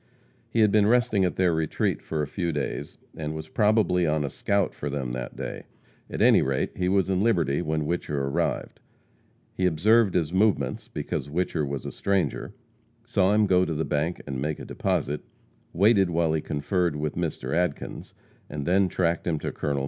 He 0.49 0.61
had 0.61 0.71
been 0.71 0.87
resting 0.87 1.23
at 1.25 1.35
their 1.35 1.53
retreat 1.53 2.01
for 2.01 2.23
a 2.23 2.27
few 2.27 2.51
days, 2.51 2.97
and 3.15 3.35
was 3.35 3.47
probably 3.49 4.07
on 4.07 4.23
a 4.25 4.31
scout 4.31 4.73
for 4.73 4.89
them 4.89 5.11
that 5.11 5.35
day. 5.35 5.65
At 6.09 6.23
any 6.23 6.41
rate, 6.41 6.71
he 6.75 6.89
was 6.89 7.11
in 7.11 7.21
Liberty 7.21 7.61
when 7.61 7.85
Whicher 7.85 8.17
arrived. 8.25 8.79
He 9.53 9.67
observed 9.67 10.15
his 10.15 10.33
movements, 10.33 10.87
because 10.87 11.29
Whicher 11.29 11.67
was 11.67 11.85
a 11.85 11.91
stranger; 11.91 12.51
saw 13.03 13.31
him 13.35 13.45
go 13.45 13.63
to 13.63 13.75
the 13.75 13.85
bank 13.85 14.19
and 14.25 14.41
make 14.41 14.57
a 14.57 14.65
deposit; 14.65 15.21
waited 15.71 16.09
while 16.09 16.33
he 16.33 16.41
conferred 16.41 16.95
with 16.95 17.13
Mr. 17.13 17.53
Adkins, 17.55 18.15
and 18.49 18.65
then, 18.65 18.87
tracked 18.89 19.27
him 19.27 19.37
to 19.37 19.51
Col. 19.51 19.79